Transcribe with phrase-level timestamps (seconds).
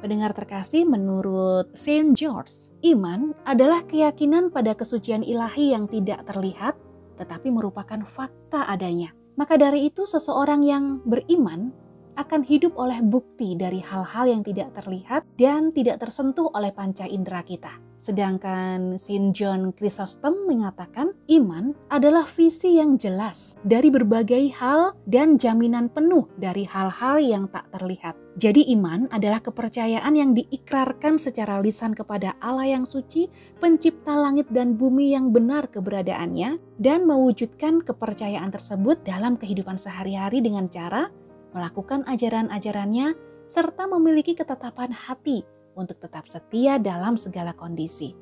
[0.00, 6.72] Pendengar terkasih, menurut Saint George, iman adalah keyakinan pada kesucian ilahi yang tidak terlihat,
[7.20, 9.12] tetapi merupakan fakta adanya.
[9.36, 11.68] Maka dari itu, seseorang yang beriman
[12.16, 17.44] akan hidup oleh bukti dari hal-hal yang tidak terlihat dan tidak tersentuh oleh panca indera
[17.44, 17.89] kita.
[18.00, 25.92] Sedangkan Saint John Chrysostom mengatakan iman adalah visi yang jelas dari berbagai hal dan jaminan
[25.92, 28.16] penuh dari hal-hal yang tak terlihat.
[28.40, 33.28] Jadi iman adalah kepercayaan yang diikrarkan secara lisan kepada Allah yang suci,
[33.60, 40.64] pencipta langit dan bumi yang benar keberadaannya, dan mewujudkan kepercayaan tersebut dalam kehidupan sehari-hari dengan
[40.72, 41.12] cara
[41.52, 43.12] melakukan ajaran-ajarannya,
[43.44, 45.44] serta memiliki ketetapan hati
[45.80, 48.12] untuk tetap setia dalam segala kondisi.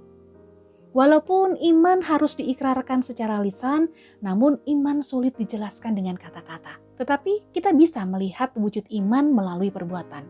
[0.97, 3.93] Walaupun iman harus diikrarkan secara lisan,
[4.25, 6.81] namun iman sulit dijelaskan dengan kata-kata.
[6.97, 10.25] Tetapi kita bisa melihat wujud iman melalui perbuatan.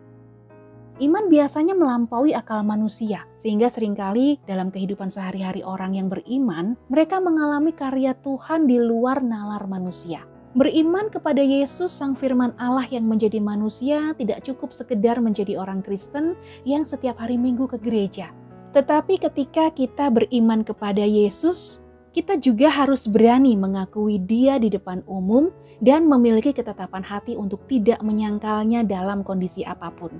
[0.99, 7.23] Iman biasanya melampaui akal manusia, sehingga sering kali dalam kehidupan sehari-hari orang yang beriman, mereka
[7.23, 10.27] mengalami karya Tuhan di luar nalar manusia.
[10.57, 16.41] Beriman kepada Yesus Sang Firman Allah yang menjadi manusia tidak cukup sekedar menjadi orang Kristen
[16.65, 18.33] yang setiap hari Minggu ke gereja.
[18.73, 21.85] Tetapi ketika kita beriman kepada Yesus,
[22.17, 25.53] kita juga harus berani mengakui dia di depan umum
[25.85, 30.17] dan memiliki ketetapan hati untuk tidak menyangkalnya dalam kondisi apa pun.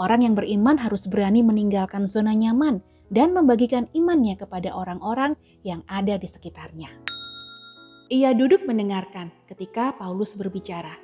[0.00, 2.80] Orang yang beriman harus berani meninggalkan zona nyaman
[3.12, 5.36] dan membagikan imannya kepada orang-orang
[5.68, 7.17] yang ada di sekitarnya.
[8.08, 10.96] Ia duduk mendengarkan ketika Paulus berbicara,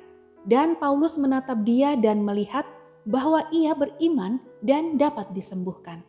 [0.49, 2.65] dan Paulus menatap dia dan melihat
[3.05, 6.01] bahwa ia beriman dan dapat disembuhkan.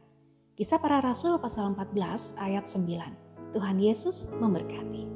[0.56, 3.52] Kisah para Rasul pasal 14 ayat 9.
[3.52, 5.15] Tuhan Yesus memberkati.